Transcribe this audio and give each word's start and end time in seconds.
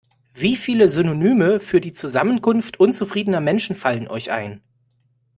Wie 0.33 0.55
viele 0.55 0.89
Synonyme 0.89 1.59
für 1.59 1.79
die 1.79 1.91
Zusammenkunft 1.91 2.79
unzufriedener 2.79 3.39
Menschen 3.39 3.75
fallen 3.75 4.07
euch 4.07 4.31
ein? 4.31 4.63